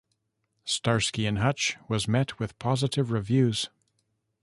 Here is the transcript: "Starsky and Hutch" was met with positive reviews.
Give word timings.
"Starsky 0.65 1.27
and 1.27 1.37
Hutch" 1.37 1.77
was 1.87 2.07
met 2.07 2.39
with 2.39 2.57
positive 2.57 3.11
reviews. 3.11 3.69